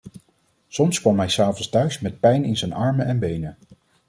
[0.67, 3.57] Soms kwam hij 's avonds thuis met pijn in zijn armen en benen.